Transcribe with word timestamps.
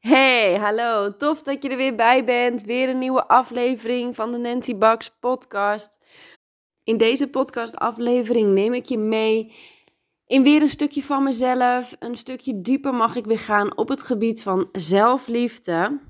Hey, 0.00 0.56
hallo. 0.58 1.16
Tof 1.16 1.42
dat 1.42 1.62
je 1.62 1.68
er 1.68 1.76
weer 1.76 1.94
bij 1.94 2.24
bent. 2.24 2.62
Weer 2.62 2.88
een 2.88 2.98
nieuwe 2.98 3.28
aflevering 3.28 4.14
van 4.14 4.32
de 4.32 4.38
Nancy 4.38 4.76
Bucks 4.76 5.10
podcast. 5.20 5.98
In 6.84 6.96
deze 6.96 7.30
podcastaflevering 7.30 8.52
neem 8.52 8.72
ik 8.72 8.84
je 8.84 8.98
mee 8.98 9.52
in 10.26 10.42
weer 10.42 10.62
een 10.62 10.70
stukje 10.70 11.02
van 11.02 11.22
mezelf. 11.22 11.96
Een 11.98 12.16
stukje 12.16 12.60
dieper 12.60 12.94
mag 12.94 13.16
ik 13.16 13.24
weer 13.24 13.38
gaan 13.38 13.76
op 13.76 13.88
het 13.88 14.02
gebied 14.02 14.42
van 14.42 14.68
zelfliefde. 14.72 16.00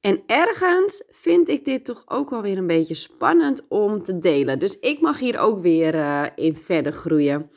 En 0.00 0.22
ergens 0.26 1.02
vind 1.08 1.48
ik 1.48 1.64
dit 1.64 1.84
toch 1.84 2.02
ook 2.06 2.30
wel 2.30 2.42
weer 2.42 2.58
een 2.58 2.66
beetje 2.66 2.94
spannend 2.94 3.66
om 3.68 4.02
te 4.02 4.18
delen. 4.18 4.58
Dus 4.58 4.78
ik 4.78 5.00
mag 5.00 5.18
hier 5.18 5.38
ook 5.38 5.60
weer 5.60 5.94
uh, 5.94 6.26
in 6.34 6.56
verder 6.56 6.92
groeien. 6.92 7.50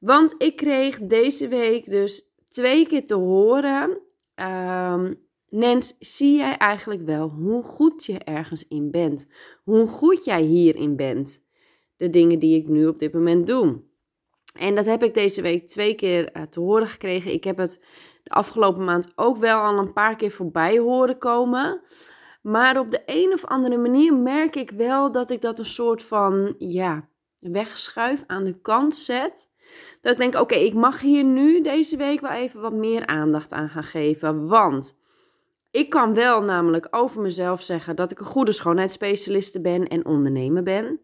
Want 0.00 0.34
ik 0.38 0.56
kreeg 0.56 0.98
deze 0.98 1.48
week 1.48 1.90
dus 1.90 2.24
twee 2.48 2.86
keer 2.86 3.06
te 3.06 3.14
horen 3.14 4.10
Um, 4.42 5.20
Nens, 5.48 5.94
zie 5.98 6.36
jij 6.36 6.56
eigenlijk 6.56 7.02
wel 7.04 7.28
hoe 7.28 7.62
goed 7.62 8.04
je 8.04 8.18
ergens 8.18 8.68
in 8.68 8.90
bent? 8.90 9.28
Hoe 9.64 9.86
goed 9.86 10.24
jij 10.24 10.42
hierin 10.42 10.96
bent? 10.96 11.44
De 11.96 12.10
dingen 12.10 12.38
die 12.38 12.56
ik 12.56 12.68
nu 12.68 12.86
op 12.86 12.98
dit 12.98 13.12
moment 13.12 13.46
doe. 13.46 13.82
En 14.58 14.74
dat 14.74 14.86
heb 14.86 15.02
ik 15.02 15.14
deze 15.14 15.42
week 15.42 15.66
twee 15.66 15.94
keer 15.94 16.32
eh, 16.32 16.42
te 16.42 16.60
horen 16.60 16.86
gekregen. 16.86 17.32
Ik 17.32 17.44
heb 17.44 17.56
het 17.56 17.84
de 18.22 18.30
afgelopen 18.30 18.84
maand 18.84 19.12
ook 19.14 19.36
wel 19.36 19.60
al 19.60 19.78
een 19.78 19.92
paar 19.92 20.16
keer 20.16 20.30
voorbij 20.30 20.78
horen 20.78 21.18
komen. 21.18 21.82
Maar 22.42 22.78
op 22.78 22.90
de 22.90 23.02
een 23.06 23.32
of 23.32 23.44
andere 23.44 23.78
manier 23.78 24.14
merk 24.14 24.56
ik 24.56 24.70
wel 24.70 25.12
dat 25.12 25.30
ik 25.30 25.40
dat 25.40 25.58
een 25.58 25.64
soort 25.64 26.02
van, 26.02 26.54
ja, 26.58 27.08
wegschuif, 27.50 28.24
aan 28.26 28.44
de 28.44 28.60
kant 28.60 28.96
zet. 28.96 29.50
Dat 30.00 30.12
ik 30.12 30.18
denk, 30.18 30.34
oké, 30.34 30.54
ik 30.54 30.74
mag 30.74 31.00
hier 31.00 31.24
nu 31.24 31.60
deze 31.60 31.96
week 31.96 32.20
wel 32.20 32.30
even 32.30 32.60
wat 32.60 32.72
meer 32.72 33.06
aandacht 33.06 33.52
aan 33.52 33.68
gaan 33.68 33.84
geven. 33.84 34.46
Want 34.46 34.96
ik 35.70 35.90
kan 35.90 36.14
wel 36.14 36.42
namelijk 36.42 36.88
over 36.90 37.22
mezelf 37.22 37.62
zeggen 37.62 37.96
dat 37.96 38.10
ik 38.10 38.18
een 38.18 38.26
goede 38.26 38.52
schoonheidsspecialiste 38.52 39.60
ben 39.60 39.88
en 39.88 40.06
ondernemer 40.06 40.62
ben. 40.62 41.00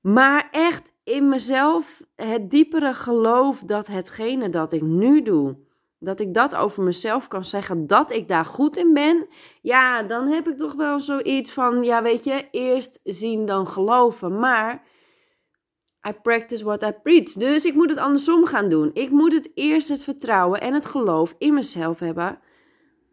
Maar 0.00 0.48
echt 0.50 0.92
in 1.04 1.28
mezelf 1.28 2.04
het 2.14 2.50
diepere 2.50 2.94
geloof 2.94 3.58
dat 3.58 3.86
hetgene 3.86 4.48
dat 4.48 4.72
ik 4.72 4.82
nu 4.82 5.22
doe, 5.22 5.56
dat 5.98 6.20
ik 6.20 6.34
dat 6.34 6.54
over 6.54 6.82
mezelf 6.82 7.28
kan 7.28 7.44
zeggen, 7.44 7.86
dat 7.86 8.10
ik 8.10 8.28
daar 8.28 8.44
goed 8.44 8.76
in 8.76 8.94
ben, 8.94 9.28
ja, 9.62 10.02
dan 10.02 10.26
heb 10.26 10.48
ik 10.48 10.56
toch 10.56 10.74
wel 10.74 11.00
zoiets 11.00 11.52
van, 11.52 11.82
ja, 11.82 12.02
weet 12.02 12.24
je, 12.24 12.48
eerst 12.50 13.00
zien 13.04 13.46
dan 13.46 13.66
geloven. 13.66 14.38
Maar 14.38 14.82
I 16.08 16.12
practice 16.12 16.64
what 16.64 16.82
I 16.82 16.92
preach. 17.02 17.32
Dus 17.32 17.64
ik 17.64 17.74
moet 17.74 17.90
het 17.90 17.98
andersom 17.98 18.46
gaan 18.46 18.68
doen. 18.68 18.90
Ik 18.92 19.10
moet 19.10 19.32
het 19.32 19.50
eerst 19.54 19.88
het 19.88 20.02
vertrouwen 20.02 20.60
en 20.60 20.74
het 20.74 20.86
geloof 20.86 21.34
in 21.38 21.54
mezelf 21.54 21.98
hebben. 21.98 22.38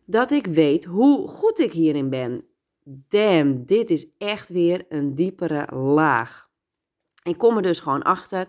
Dat 0.06 0.32
ik 0.32 0.46
weet 0.46 0.84
hoe 0.84 1.28
goed 1.28 1.60
ik 1.60 1.72
hierin 1.72 2.10
ben. 2.10 2.46
Damn, 3.08 3.66
dit 3.66 3.90
is 3.90 4.08
echt 4.18 4.50
weer 4.50 4.86
een 4.90 5.16
diepere 5.16 5.76
laag. 5.76 6.50
Ik 7.24 7.38
kom 7.38 7.56
er 7.56 7.62
dus 7.62 7.80
gewoon 7.80 8.04
achter 8.04 8.48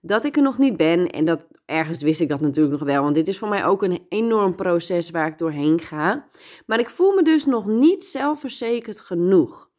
dat 0.00 0.24
ik 0.24 0.36
er 0.36 0.42
nog 0.42 0.58
niet 0.58 0.76
ben. 0.76 1.10
En 1.10 1.24
dat 1.24 1.48
ergens 1.64 2.02
wist 2.02 2.20
ik 2.20 2.28
dat 2.28 2.40
natuurlijk 2.40 2.78
nog 2.78 2.88
wel. 2.88 3.02
Want 3.02 3.14
dit 3.14 3.28
is 3.28 3.38
voor 3.38 3.48
mij 3.48 3.64
ook 3.64 3.82
een 3.82 4.06
enorm 4.08 4.54
proces 4.54 5.10
waar 5.10 5.26
ik 5.26 5.38
doorheen 5.38 5.78
ga. 5.80 6.26
Maar 6.66 6.78
ik 6.78 6.90
voel 6.90 7.14
me 7.14 7.22
dus 7.22 7.44
nog 7.44 7.66
niet 7.66 8.04
zelfverzekerd 8.04 9.00
genoeg. 9.00 9.70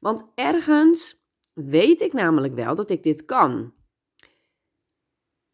Want 0.00 0.30
ergens 0.34 1.21
weet 1.52 2.00
ik 2.00 2.12
namelijk 2.12 2.54
wel 2.54 2.74
dat 2.74 2.90
ik 2.90 3.02
dit 3.02 3.24
kan. 3.24 3.72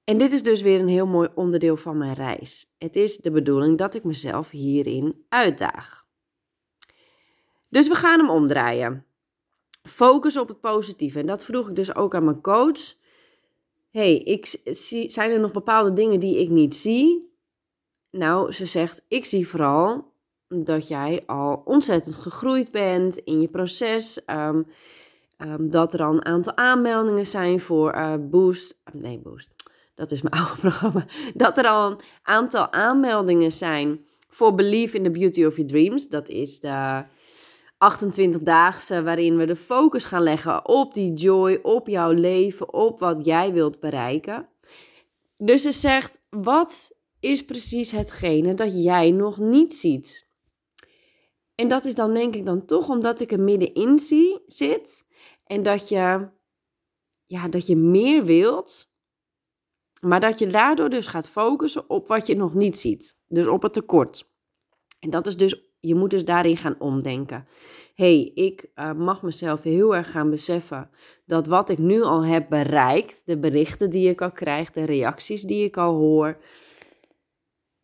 En 0.05 0.19
dit 0.19 0.33
is 0.33 0.43
dus 0.43 0.63
weer 0.63 0.81
een 0.81 0.89
heel 0.89 1.07
mooi 1.07 1.29
onderdeel 1.35 1.77
van 1.77 1.99
mijn 1.99 2.15
reis. 2.15 2.75
Het 2.79 2.97
is 2.97 3.17
de 3.17 3.31
bedoeling 3.31 3.79
dat 3.79 3.95
ik 3.95 4.05
mezelf 4.05 4.51
hierin 4.51 5.25
uitdaag. 5.29 6.07
Dus 7.71 7.89
we 7.89 7.95
gaan 7.95 8.19
hem 8.19 8.31
omdraaien. 8.31 9.07
Focus 9.83 10.37
op 10.37 10.49
het 10.49 10.61
positieve. 10.61 11.19
En 11.19 11.27
dat 11.27 11.45
vroeg 11.45 11.69
ik 11.69 11.77
dus 11.77 11.95
ook 11.95 12.15
aan 12.15 12.25
mijn 12.25 12.41
coach. 12.41 12.95
hey, 13.91 14.41
zijn 15.07 15.31
er 15.31 15.41
nog 15.41 15.53
bepaalde 15.53 15.93
dingen 15.93 16.21
die 16.21 16.41
ik 16.41 16.49
niet 16.49 16.77
zie? 16.77 17.33
Nou, 18.11 18.53
ze 18.53 18.67
zegt, 18.67 19.05
ik 19.09 19.25
zie 19.25 19.49
vooral 19.49 20.13
dat 20.49 20.89
jij 20.89 21.23
al 21.27 21.63
ontzettend 21.65 22.15
gegroeid 22.15 22.71
bent 22.71 23.17
in 23.17 23.41
je 23.41 23.49
proces. 23.49 24.23
Um, 24.27 24.67
Um, 25.39 25.71
dat 25.71 25.95
er 25.95 26.03
al 26.03 26.13
een 26.13 26.25
aantal 26.25 26.57
aanmeldingen 26.57 27.27
zijn 27.27 27.61
voor 27.61 27.95
uh, 27.95 28.15
Boost. 28.21 28.81
Nee, 28.93 29.19
Boost. 29.19 29.49
Dat 29.95 30.11
is 30.11 30.23
mijn 30.23 30.35
oude 30.43 30.61
programma. 30.61 31.05
Dat 31.35 31.59
er 31.59 31.67
al 31.67 31.91
een 31.91 32.01
aantal 32.23 32.73
aanmeldingen 32.73 33.53
zijn 33.53 34.07
voor 34.29 34.55
Believe 34.55 34.97
in 34.97 35.03
the 35.03 35.11
Beauty 35.11 35.45
of 35.45 35.57
Your 35.57 35.71
Dreams. 35.71 36.09
Dat 36.09 36.29
is 36.29 36.61
de 36.61 37.05
28-daagse 37.79 39.03
waarin 39.03 39.37
we 39.37 39.47
de 39.47 39.57
focus 39.57 40.05
gaan 40.05 40.23
leggen 40.23 40.69
op 40.69 40.95
die 40.95 41.13
joy, 41.13 41.59
op 41.63 41.89
jouw 41.89 42.13
leven, 42.13 42.73
op 42.73 42.99
wat 42.99 43.25
jij 43.25 43.53
wilt 43.53 43.81
bereiken. 43.81 44.49
Dus 45.37 45.63
ze 45.63 45.73
zegt, 45.73 46.21
wat 46.31 46.97
is 47.21 47.45
precies 47.45 47.91
hetgene 47.91 48.55
dat 48.55 48.83
jij 48.83 49.11
nog 49.11 49.39
niet 49.39 49.75
ziet? 49.75 50.28
En 51.61 51.69
dat 51.69 51.85
is 51.85 51.95
dan 51.95 52.15
denk 52.15 52.35
ik 52.35 52.47
dan 52.47 52.65
toch 52.65 52.89
omdat 52.89 53.21
ik 53.21 53.33
er 53.33 53.41
middenin 53.41 53.99
zie, 53.99 54.43
zit 54.47 55.07
en 55.45 55.63
dat 55.63 55.89
je, 55.89 56.29
ja, 57.27 57.49
dat 57.49 57.67
je 57.67 57.77
meer 57.77 58.25
wilt, 58.25 58.91
maar 60.01 60.21
dat 60.21 60.39
je 60.39 60.47
daardoor 60.47 60.91
dus 60.91 61.07
gaat 61.07 61.29
focussen 61.29 61.91
op 61.91 62.09
wat 62.09 62.27
je 62.27 62.37
nog 62.37 62.55
niet 62.55 62.79
ziet. 62.79 63.19
Dus 63.27 63.47
op 63.47 63.63
het 63.63 63.73
tekort. 63.73 64.31
En 64.99 65.11
dat 65.11 65.27
is 65.27 65.37
dus, 65.37 65.63
je 65.79 65.95
moet 65.95 66.11
dus 66.11 66.25
daarin 66.25 66.57
gaan 66.57 66.81
omdenken. 66.81 67.47
hey, 67.95 68.31
ik 68.35 68.71
uh, 68.75 68.93
mag 68.93 69.23
mezelf 69.23 69.63
heel 69.63 69.97
erg 69.97 70.11
gaan 70.11 70.31
beseffen 70.31 70.91
dat 71.25 71.47
wat 71.47 71.71
ik 71.71 71.79
nu 71.79 72.03
al 72.03 72.25
heb 72.25 72.49
bereikt, 72.49 73.23
de 73.27 73.39
berichten 73.39 73.91
die 73.91 74.09
ik 74.09 74.21
al 74.21 74.33
krijg, 74.33 74.71
de 74.71 74.85
reacties 74.85 75.43
die 75.43 75.65
ik 75.65 75.77
al 75.77 75.95
hoor, 75.95 76.39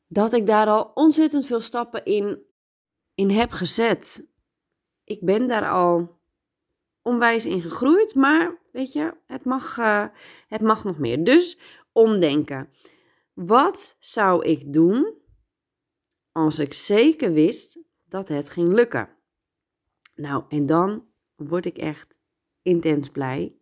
dat 0.06 0.32
ik 0.32 0.46
daar 0.46 0.66
al 0.66 0.90
ontzettend 0.94 1.46
veel 1.46 1.60
stappen 1.60 2.04
in, 2.04 2.52
in 3.14 3.30
heb 3.30 3.50
gezet. 3.50 4.28
Ik 5.04 5.20
ben 5.20 5.46
daar 5.46 5.68
al 5.68 6.20
onwijs 7.02 7.46
in 7.46 7.60
gegroeid, 7.60 8.14
maar 8.14 8.58
weet 8.72 8.92
je, 8.92 9.14
het 9.26 9.44
mag, 9.44 9.78
uh, 9.78 10.06
het 10.48 10.60
mag 10.60 10.84
nog 10.84 10.98
meer. 10.98 11.24
Dus 11.24 11.58
omdenken. 11.92 12.68
Wat 13.32 13.96
zou 13.98 14.44
ik 14.44 14.72
doen 14.72 15.14
als 16.32 16.58
ik 16.58 16.74
zeker 16.74 17.32
wist 17.32 17.78
dat 18.04 18.28
het 18.28 18.50
ging 18.50 18.68
lukken? 18.68 19.08
Nou, 20.14 20.44
en 20.48 20.66
dan 20.66 21.06
word 21.34 21.66
ik 21.66 21.76
echt 21.76 22.18
intens 22.62 23.08
blij. 23.08 23.56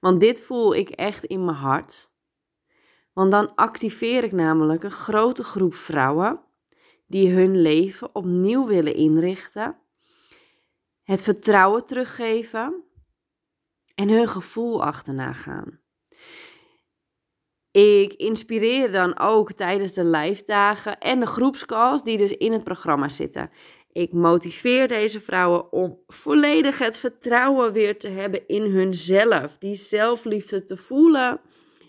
Want 0.00 0.20
dit 0.20 0.42
voel 0.42 0.74
ik 0.74 0.88
echt 0.88 1.24
in 1.24 1.44
mijn 1.44 1.56
hart. 1.56 2.12
Want 3.12 3.30
dan 3.30 3.54
activeer 3.54 4.24
ik 4.24 4.32
namelijk 4.32 4.84
een 4.84 4.90
grote 4.90 5.44
groep 5.44 5.74
vrouwen 5.74 6.40
die 7.12 7.30
hun 7.30 7.60
leven 7.60 8.14
opnieuw 8.14 8.66
willen 8.66 8.94
inrichten 8.94 9.76
het 11.02 11.22
vertrouwen 11.22 11.84
teruggeven 11.84 12.84
en 13.94 14.08
hun 14.08 14.28
gevoel 14.28 14.84
achterna 14.84 15.32
gaan. 15.32 15.80
Ik 17.70 18.12
inspireer 18.12 18.92
dan 18.92 19.18
ook 19.18 19.52
tijdens 19.52 19.92
de 19.92 20.04
live 20.04 20.44
dagen 20.44 20.98
en 20.98 21.20
de 21.20 21.26
groepscalls 21.26 22.02
die 22.02 22.18
dus 22.18 22.32
in 22.32 22.52
het 22.52 22.64
programma 22.64 23.08
zitten. 23.08 23.50
Ik 23.92 24.12
motiveer 24.12 24.88
deze 24.88 25.20
vrouwen 25.20 25.72
om 25.72 26.02
volledig 26.06 26.78
het 26.78 26.96
vertrouwen 26.96 27.72
weer 27.72 27.98
te 27.98 28.08
hebben 28.08 28.46
in 28.46 28.62
hunzelf, 28.62 29.58
die 29.58 29.74
zelfliefde 29.74 30.64
te 30.64 30.76
voelen, 30.76 31.40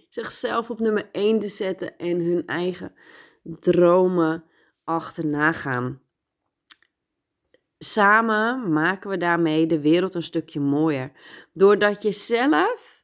zichzelf 0.10 0.70
op 0.70 0.80
nummer 0.80 1.10
1 1.12 1.40
te 1.40 1.48
zetten 1.48 1.98
en 1.98 2.20
hun 2.20 2.46
eigen 2.46 2.94
dromen 3.44 4.52
achterna 4.84 5.52
gaan. 5.52 6.02
Samen 7.78 8.72
maken 8.72 9.10
we 9.10 9.18
daarmee 9.18 9.66
de 9.66 9.82
wereld 9.82 10.14
een 10.14 10.24
stukje 10.24 10.60
mooier. 10.60 11.12
Doordat 11.52 12.02
je 12.02 12.12
zelf 12.12 13.04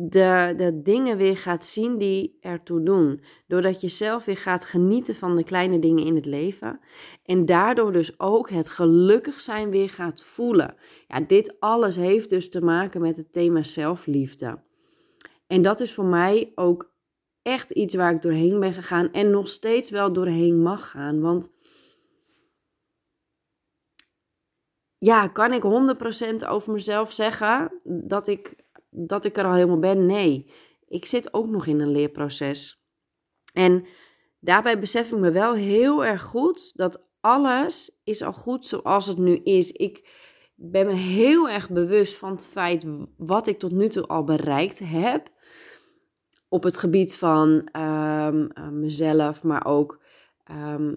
de, 0.00 0.52
de 0.56 0.82
dingen 0.82 1.16
weer 1.16 1.36
gaat 1.36 1.64
zien 1.64 1.98
die 1.98 2.38
ertoe 2.40 2.82
doen. 2.82 3.22
Doordat 3.46 3.80
je 3.80 3.88
zelf 3.88 4.24
weer 4.24 4.36
gaat 4.36 4.64
genieten 4.64 5.14
van 5.14 5.36
de 5.36 5.44
kleine 5.44 5.78
dingen 5.78 6.04
in 6.04 6.14
het 6.14 6.26
leven. 6.26 6.80
En 7.24 7.46
daardoor 7.46 7.92
dus 7.92 8.20
ook 8.20 8.50
het 8.50 8.70
gelukkig 8.70 9.40
zijn 9.40 9.70
weer 9.70 9.88
gaat 9.88 10.24
voelen. 10.24 10.74
Ja, 11.06 11.20
dit 11.20 11.60
alles 11.60 11.96
heeft 11.96 12.30
dus 12.30 12.50
te 12.50 12.60
maken 12.64 13.00
met 13.00 13.16
het 13.16 13.32
thema 13.32 13.62
zelfliefde. 13.62 14.62
En 15.46 15.62
dat 15.62 15.80
is 15.80 15.94
voor 15.94 16.04
mij 16.04 16.52
ook 16.54 16.96
echt 17.42 17.70
iets 17.70 17.94
waar 17.94 18.14
ik 18.14 18.22
doorheen 18.22 18.60
ben 18.60 18.72
gegaan 18.72 19.12
en 19.12 19.30
nog 19.30 19.48
steeds 19.48 19.90
wel 19.90 20.12
doorheen 20.12 20.62
mag 20.62 20.90
gaan. 20.90 21.20
Want 21.20 21.52
ja, 24.98 25.28
kan 25.28 25.52
ik 25.52 25.62
100% 26.42 26.48
over 26.48 26.72
mezelf 26.72 27.12
zeggen 27.12 27.80
dat 27.84 28.26
ik, 28.26 28.64
dat 28.90 29.24
ik 29.24 29.36
er 29.36 29.44
al 29.44 29.54
helemaal 29.54 29.78
ben? 29.78 30.06
Nee, 30.06 30.52
ik 30.86 31.06
zit 31.06 31.34
ook 31.34 31.48
nog 31.48 31.66
in 31.66 31.80
een 31.80 31.90
leerproces. 31.90 32.82
En 33.52 33.86
daarbij 34.40 34.78
besef 34.78 35.12
ik 35.12 35.18
me 35.18 35.30
wel 35.30 35.54
heel 35.54 36.04
erg 36.04 36.22
goed 36.22 36.76
dat 36.76 37.06
alles 37.20 37.98
is 38.04 38.22
al 38.22 38.32
goed 38.32 38.66
zoals 38.66 39.06
het 39.06 39.18
nu 39.18 39.34
is. 39.36 39.72
Ik 39.72 40.08
ben 40.54 40.86
me 40.86 40.92
heel 40.92 41.48
erg 41.48 41.70
bewust 41.70 42.16
van 42.16 42.30
het 42.30 42.48
feit 42.48 42.84
wat 43.16 43.46
ik 43.46 43.58
tot 43.58 43.70
nu 43.70 43.88
toe 43.88 44.06
al 44.06 44.24
bereikt 44.24 44.78
heb. 44.78 45.28
Op 46.48 46.62
het 46.62 46.76
gebied 46.76 47.16
van 47.16 47.68
ehm, 47.72 48.46
eh, 48.52 48.68
mezelf, 48.68 49.42
maar 49.42 49.66
ook 49.66 50.00
ehm, 50.44 50.94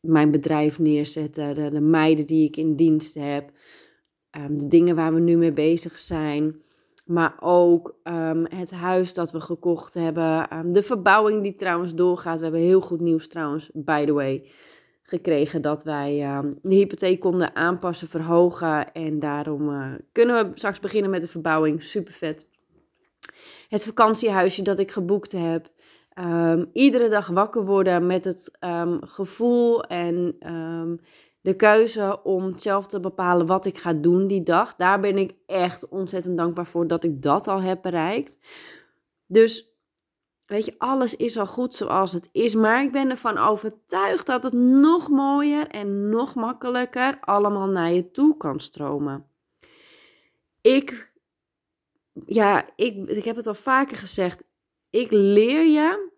mijn 0.00 0.30
bedrijf 0.30 0.78
neerzetten. 0.78 1.54
De, 1.54 1.70
de, 1.70 1.80
meiden 1.80 2.26
die 2.26 2.48
ik 2.48 2.56
in 2.56 2.76
dienst 2.76 3.14
heb. 3.14 3.50
Ehm, 4.30 4.56
de 4.56 4.66
dingen 4.66 4.96
waar 4.96 5.14
we 5.14 5.20
nu 5.20 5.36
mee 5.36 5.52
bezig 5.52 5.98
zijn. 5.98 6.62
Maar 7.04 7.36
ook 7.40 8.00
het 8.48 8.70
huis 8.70 9.14
dat 9.14 9.32
we 9.32 9.40
gekocht 9.40 9.94
hebben. 9.94 10.48
de 10.72 10.82
verbouwing 10.82 11.42
die 11.42 11.54
trouwens 11.54 11.94
doorgaat. 11.94 12.36
We 12.36 12.42
hebben 12.42 12.60
heel 12.60 12.80
goed 12.80 13.00
nieuws 13.00 13.28
trouwens, 13.28 13.70
by 13.72 14.04
the 14.04 14.12
way 14.12 14.46
gekregen 15.02 15.62
dat 15.62 15.84
wij 15.84 16.16
de 16.62 16.74
hypotheek 16.74 17.20
konden 17.20 17.56
aanpassen, 17.56 18.08
verhogen. 18.08 18.92
En 18.92 19.18
daarom 19.18 19.68
uh, 19.68 19.92
kunnen 20.12 20.44
we 20.44 20.50
straks 20.54 20.80
beginnen 20.80 21.10
met 21.10 21.20
de 21.20 21.28
verbouwing. 21.28 21.82
Super 21.82 22.12
vet. 22.12 22.46
Het 23.74 23.84
vakantiehuisje 23.84 24.62
dat 24.62 24.78
ik 24.78 24.90
geboekt 24.90 25.32
heb. 25.32 25.68
Um, 26.18 26.70
iedere 26.72 27.08
dag 27.08 27.26
wakker 27.26 27.64
worden 27.64 28.06
met 28.06 28.24
het 28.24 28.56
um, 28.60 28.98
gevoel 29.02 29.84
en 29.84 30.36
de 31.40 31.54
keuze 31.56 32.22
om 32.22 32.58
zelf 32.58 32.86
te 32.86 33.00
bepalen 33.00 33.46
wat 33.46 33.66
ik 33.66 33.78
ga 33.78 33.92
doen 33.92 34.26
die 34.26 34.42
dag. 34.42 34.74
Daar 34.74 35.00
ben 35.00 35.18
ik 35.18 35.34
echt 35.46 35.88
ontzettend 35.88 36.36
dankbaar 36.36 36.66
voor 36.66 36.86
dat 36.86 37.04
ik 37.04 37.22
dat 37.22 37.48
al 37.48 37.60
heb 37.60 37.82
bereikt. 37.82 38.38
Dus 39.26 39.74
Weet 40.46 40.64
je, 40.64 40.74
alles 40.78 41.16
is 41.16 41.36
al 41.36 41.46
goed 41.46 41.74
zoals 41.74 42.12
het 42.12 42.28
is. 42.32 42.54
Maar 42.54 42.82
ik 42.82 42.92
ben 42.92 43.10
ervan 43.10 43.38
overtuigd 43.38 44.26
dat 44.26 44.42
het 44.42 44.52
nog 44.52 45.08
mooier 45.08 45.66
en 45.66 46.08
nog 46.08 46.34
makkelijker 46.34 47.18
allemaal 47.20 47.66
naar 47.66 47.92
je 47.92 48.10
toe 48.10 48.36
kan 48.36 48.60
stromen. 48.60 49.26
Ik, 50.60 51.12
ja, 52.26 52.68
ik, 52.76 53.08
ik 53.08 53.24
heb 53.24 53.36
het 53.36 53.46
al 53.46 53.54
vaker 53.54 53.96
gezegd. 53.96 54.44
Ik 54.90 55.12
leer 55.12 55.66
je 55.66 56.12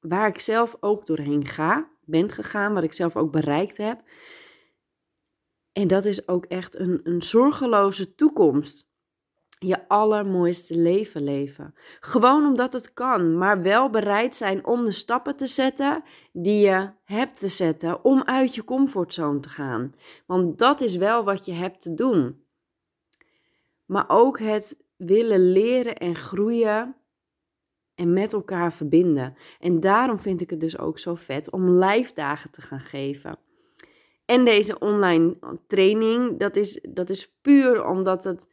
waar 0.00 0.28
ik 0.28 0.38
zelf 0.38 0.76
ook 0.80 1.06
doorheen 1.06 1.46
ga, 1.46 1.90
ben 2.04 2.30
gegaan, 2.30 2.74
wat 2.74 2.82
ik 2.82 2.92
zelf 2.92 3.16
ook 3.16 3.32
bereikt 3.32 3.76
heb. 3.76 4.02
En 5.72 5.88
dat 5.88 6.04
is 6.04 6.28
ook 6.28 6.44
echt 6.44 6.78
een, 6.78 7.00
een 7.02 7.22
zorgeloze 7.22 8.14
toekomst 8.14 8.88
je 9.58 9.88
allermooiste 9.88 10.78
leven 10.78 11.24
leven. 11.24 11.74
Gewoon 12.00 12.44
omdat 12.44 12.72
het 12.72 12.92
kan, 12.92 13.38
maar 13.38 13.62
wel 13.62 13.90
bereid 13.90 14.36
zijn 14.36 14.66
om 14.66 14.84
de 14.84 14.90
stappen 14.90 15.36
te 15.36 15.46
zetten 15.46 16.02
die 16.32 16.60
je 16.60 16.90
hebt 17.04 17.38
te 17.38 17.48
zetten 17.48 18.04
om 18.04 18.22
uit 18.22 18.54
je 18.54 18.64
comfortzone 18.64 19.40
te 19.40 19.48
gaan. 19.48 19.92
Want 20.26 20.58
dat 20.58 20.80
is 20.80 20.96
wel 20.96 21.24
wat 21.24 21.44
je 21.44 21.52
hebt 21.52 21.80
te 21.80 21.94
doen. 21.94 22.44
Maar 23.84 24.04
ook 24.08 24.38
het 24.38 24.86
willen 24.98 25.52
leren 25.52 25.96
en 25.96 26.14
groeien 26.14 26.96
en 27.94 28.12
met 28.12 28.32
elkaar 28.32 28.72
verbinden. 28.72 29.34
En 29.58 29.80
daarom 29.80 30.20
vind 30.20 30.40
ik 30.40 30.50
het 30.50 30.60
dus 30.60 30.78
ook 30.78 30.98
zo 30.98 31.14
vet 31.14 31.50
om 31.50 31.84
live 31.84 32.14
dagen 32.14 32.50
te 32.50 32.60
gaan 32.60 32.80
geven. 32.80 33.38
En 34.24 34.44
deze 34.44 34.78
online 34.78 35.36
training, 35.66 36.38
dat 36.38 36.56
is, 36.56 36.86
dat 36.88 37.10
is 37.10 37.32
puur 37.40 37.86
omdat 37.86 38.24
het 38.24 38.48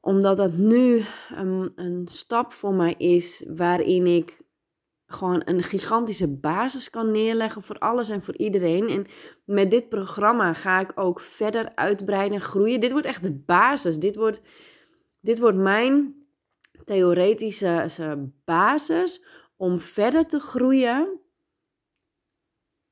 omdat 0.00 0.36
dat 0.36 0.52
nu 0.52 1.02
een, 1.28 1.72
een 1.76 2.08
stap 2.10 2.52
voor 2.52 2.74
mij 2.74 2.94
is 2.98 3.44
waarin 3.48 4.06
ik 4.06 4.40
gewoon 5.06 5.42
een 5.44 5.62
gigantische 5.62 6.36
basis 6.36 6.90
kan 6.90 7.10
neerleggen 7.10 7.62
voor 7.62 7.78
alles 7.78 8.08
en 8.08 8.22
voor 8.22 8.36
iedereen. 8.36 8.88
En 8.88 9.06
met 9.44 9.70
dit 9.70 9.88
programma 9.88 10.52
ga 10.52 10.80
ik 10.80 10.92
ook 10.94 11.20
verder 11.20 11.72
uitbreiden 11.74 12.38
en 12.38 12.44
groeien. 12.44 12.80
Dit 12.80 12.92
wordt 12.92 13.06
echt 13.06 13.22
de 13.22 13.42
basis. 13.46 13.98
Dit 13.98 14.16
wordt, 14.16 14.40
dit 15.20 15.38
wordt 15.38 15.56
mijn 15.56 16.14
theoretische 16.84 18.30
basis 18.44 19.24
om 19.56 19.80
verder 19.80 20.26
te 20.26 20.40
groeien 20.40 21.20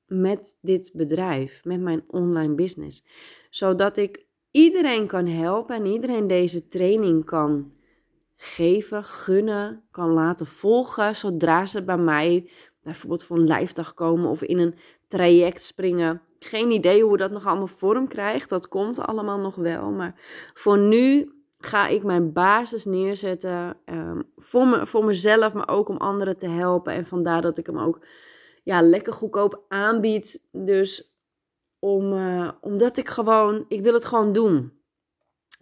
met 0.07 0.59
dit 0.61 0.91
bedrijf, 0.95 1.65
met 1.65 1.81
mijn 1.81 2.05
online 2.07 2.55
business. 2.55 3.05
Zodat 3.51 3.97
ik 3.97 4.27
iedereen 4.51 5.07
kan 5.07 5.27
helpen 5.27 5.77
en 5.77 5.87
iedereen 5.87 6.27
deze 6.27 6.67
training 6.67 7.25
kan 7.25 7.73
geven, 8.37 9.05
gunnen, 9.05 9.85
kan 9.91 10.11
laten 10.11 10.47
volgen 10.47 11.17
zodra 11.17 11.67
ze 11.67 11.85
bij 11.85 11.99
mij 11.99 12.51
bijvoorbeeld 12.83 13.25
voor 13.25 13.39
een 13.39 13.47
lijfdag 13.47 13.95
komen 13.95 14.31
of 14.31 14.43
in 14.43 14.59
een 14.59 14.75
traject 15.09 15.63
springen. 15.63 16.23
Geen 16.39 16.71
idee 16.71 17.03
hoe 17.03 17.17
dat 17.17 17.31
nog 17.31 17.47
allemaal 17.47 17.67
vorm 17.67 18.09
krijgt, 18.09 18.49
dat 18.49 18.69
komt 18.69 19.01
allemaal 19.01 19.39
nog 19.39 19.55
wel. 19.55 19.91
Maar 19.91 20.15
voor 20.55 20.79
nu 20.79 21.36
ga 21.67 21.87
ik 21.89 22.03
mijn 22.03 22.33
basis 22.33 22.85
neerzetten 22.85 23.77
um, 23.87 24.31
voor, 24.37 24.67
me, 24.67 24.87
voor 24.87 25.05
mezelf, 25.05 25.53
maar 25.53 25.69
ook 25.69 25.89
om 25.89 25.97
anderen 25.97 26.37
te 26.37 26.49
helpen. 26.49 26.93
En 26.93 27.07
vandaar 27.07 27.41
dat 27.41 27.59
ik 27.59 27.67
hem 27.67 27.79
ook 27.79 28.07
ja, 28.63 28.83
lekker 28.83 29.13
goedkoop 29.13 29.65
aanbied. 29.69 30.47
Dus 30.53 31.17
om, 31.79 32.13
uh, 32.13 32.51
omdat 32.61 32.97
ik 32.97 33.09
gewoon, 33.09 33.65
ik 33.69 33.83
wil 33.83 33.93
het 33.93 34.05
gewoon 34.05 34.33
doen. 34.33 34.73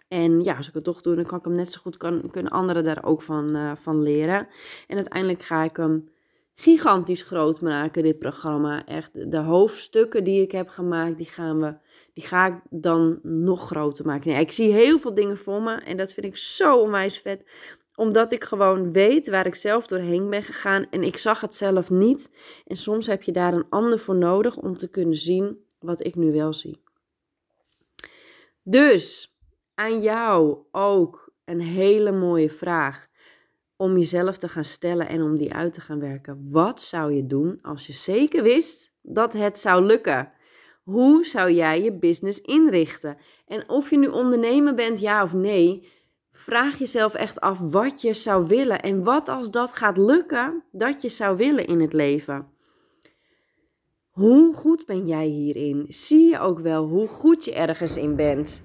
En 0.09 0.45
ja, 0.45 0.57
als 0.57 0.69
ik 0.69 0.75
het 0.75 0.85
toch 0.85 1.01
doe, 1.01 1.15
dan 1.15 1.25
kan 1.25 1.39
ik 1.39 1.45
hem 1.45 1.55
net 1.55 1.71
zo 1.71 1.81
goed, 1.81 1.97
kan, 1.97 2.31
kunnen 2.31 2.53
anderen 2.53 2.85
daar 2.85 3.05
ook 3.05 3.23
van, 3.23 3.57
uh, 3.57 3.73
van 3.77 4.03
leren. 4.03 4.49
En 4.87 4.97
uiteindelijk 4.97 5.43
ga 5.43 5.63
ik 5.63 5.77
hem 5.77 6.09
gigantisch 6.55 7.23
groot 7.23 7.61
maken, 7.61 8.03
dit 8.03 8.19
programma. 8.19 8.87
Echt, 8.87 9.31
de 9.31 9.39
hoofdstukken 9.39 10.25
die 10.25 10.43
ik 10.43 10.53
heb 10.53 10.69
gemaakt, 10.69 11.17
die, 11.17 11.27
gaan 11.27 11.61
we, 11.61 11.77
die 12.13 12.25
ga 12.25 12.47
ik 12.47 12.61
dan 12.71 13.19
nog 13.23 13.67
groter 13.67 14.07
maken. 14.07 14.31
Nee, 14.31 14.41
ik 14.41 14.53
zie 14.53 14.73
heel 14.73 14.99
veel 14.99 15.15
dingen 15.15 15.39
voor 15.39 15.63
me 15.63 15.75
en 15.75 15.97
dat 15.97 16.13
vind 16.13 16.27
ik 16.27 16.37
zo 16.37 16.77
onwijs 16.77 17.19
vet 17.19 17.45
omdat 17.97 18.33
ik 18.33 18.45
gewoon 18.45 18.93
weet 18.93 19.29
waar 19.29 19.47
ik 19.47 19.55
zelf 19.55 19.87
doorheen 19.87 20.31
ben 20.31 20.43
gegaan 20.43 20.87
en 20.91 21.03
ik 21.03 21.19
zag 21.19 21.41
het 21.41 21.55
zelf 21.55 21.91
niet. 21.91 22.39
En 22.67 22.77
soms 22.77 23.07
heb 23.07 23.23
je 23.23 23.33
daar 23.33 23.55
een 23.55 23.69
ander 23.69 23.99
voor 23.99 24.17
nodig 24.17 24.57
om 24.57 24.77
te 24.77 24.89
kunnen 24.89 25.17
zien 25.17 25.65
wat 25.79 26.05
ik 26.05 26.15
nu 26.15 26.33
wel 26.33 26.53
zie. 26.53 26.83
Dus 28.63 29.35
aan 29.75 30.01
jou 30.01 30.59
ook 30.71 31.33
een 31.45 31.61
hele 31.61 32.13
mooie 32.13 32.51
vraag 32.51 33.09
om 33.77 33.97
jezelf 33.97 34.37
te 34.37 34.49
gaan 34.49 34.65
stellen 34.65 35.09
en 35.09 35.23
om 35.23 35.37
die 35.37 35.53
uit 35.55 35.73
te 35.73 35.81
gaan 35.81 36.01
werken. 36.01 36.49
Wat 36.51 36.83
zou 36.83 37.13
je 37.13 37.27
doen 37.27 37.59
als 37.63 37.87
je 37.87 37.93
zeker 37.93 38.43
wist 38.43 38.95
dat 39.03 39.33
het 39.33 39.59
zou 39.59 39.85
lukken? 39.85 40.33
Hoe 40.83 41.25
zou 41.25 41.53
jij 41.53 41.83
je 41.83 41.99
business 41.99 42.41
inrichten? 42.41 43.17
En 43.47 43.69
of 43.69 43.91
je 43.91 43.99
nu 43.99 44.07
ondernemer 44.07 44.75
bent, 44.75 45.01
ja 45.01 45.23
of 45.23 45.33
nee, 45.33 45.89
vraag 46.33 46.79
jezelf 46.79 47.15
echt 47.15 47.41
af 47.41 47.59
wat 47.59 48.01
je 48.03 48.15
zou 48.15 48.47
willen 48.47 48.81
en 48.81 49.03
wat 49.03 49.29
als 49.29 49.51
dat 49.51 49.73
gaat 49.73 49.97
lukken 49.97 50.65
dat 50.73 51.03
je 51.03 51.09
zou 51.09 51.37
willen 51.37 51.67
in 51.67 51.81
het 51.81 51.93
leven. 51.93 52.53
Hoe 54.11 54.55
goed 54.55 54.87
ben 54.87 55.07
jij 55.07 55.27
hierin? 55.27 55.87
Zie 55.89 56.29
je 56.29 56.39
ook 56.39 56.59
wel 56.59 56.87
hoe 56.87 57.09
goed 57.09 57.45
je 57.45 57.55
ergens 57.55 57.97
in 57.97 58.17
bent? 58.17 58.63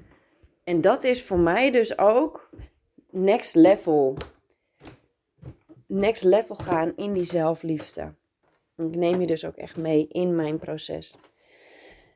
En 0.63 0.81
dat 0.81 1.03
is 1.03 1.23
voor 1.23 1.39
mij 1.39 1.71
dus 1.71 1.97
ook 1.97 2.49
next 3.11 3.55
level. 3.55 4.17
Next 5.91 6.23
level 6.23 6.55
gaan 6.55 6.95
in 6.95 7.13
die 7.13 7.23
zelfliefde. 7.23 8.13
Ik 8.75 8.95
neem 8.95 9.19
je 9.19 9.27
dus 9.27 9.45
ook 9.45 9.55
echt 9.55 9.77
mee 9.77 10.07
in 10.07 10.35
mijn 10.35 10.59
proces. 10.59 11.15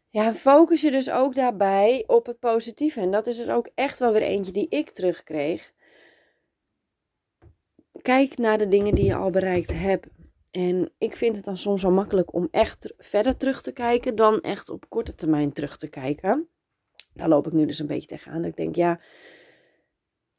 Ja, 0.10 0.34
focus 0.34 0.82
je 0.82 0.92
dus 0.92 1.12
ook 1.12 1.36
daarbij 1.36 2.03
op 2.08 2.25
het 2.25 2.39
positieve. 2.39 3.00
En 3.00 3.12
dat 3.12 3.27
is 3.27 3.39
er 3.39 3.53
ook 3.56 3.70
echt 3.75 4.00
wel 4.00 4.12
weer 4.12 4.22
eentje 4.22 4.51
die 4.51 4.70
ik 4.70 4.89
terugkreeg. 4.89 5.74
Kijk 8.01 8.38
naar 8.38 8.58
de 8.58 8.68
dingen 8.68 8.96
die 8.96 9.06
je 9.06 9.15
al 9.15 9.30
bereikt 9.30 9.74
hebt. 9.74 10.08
En 10.51 10.92
ik 10.98 11.15
vind 11.15 11.36
het 11.36 11.46
dan 11.46 11.58
soms 11.58 11.82
wel 11.82 11.92
makkelijk 11.92 12.34
om 12.34 12.48
echt 12.51 12.94
verder 12.98 13.38
terug 13.38 13.62
te 13.62 13.72
kijken 13.72 14.15
dan 14.15 14.42
echt 14.42 14.70
op 14.70 14.89
korte 14.89 15.15
termijn 15.15 15.53
terug 15.53 15.77
te 15.77 15.88
kijken. 15.88 16.48
Daar 17.13 17.30
loop 17.30 17.48
ik 17.48 17.53
nu 17.53 17.65
dus 17.65 17.80
een 17.80 17.88
beetje 17.88 18.08
tegenaan. 18.08 18.46
Ik 18.46 18.56
denk, 18.56 18.75
ja, 18.75 19.00